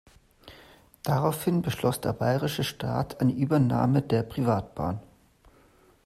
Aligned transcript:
Daraufhin 1.03 1.61
beschloss 1.61 2.01
der 2.01 2.13
bayerische 2.13 2.63
Staat 2.63 3.21
eine 3.21 3.33
Übernahme 3.33 4.01
der 4.01 4.23
Privatbahn. 4.23 4.99